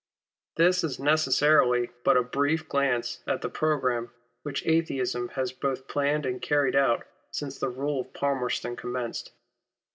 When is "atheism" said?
4.65-5.27